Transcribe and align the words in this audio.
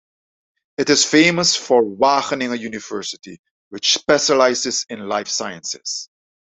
It 0.79 0.89
is 0.89 1.05
famous 1.05 1.55
for 1.55 1.83
Wageningen 1.83 2.59
University, 2.59 3.39
which 3.69 3.93
specialises 3.93 4.83
in 4.89 5.07
life 5.07 5.27
sciences. 5.27 6.09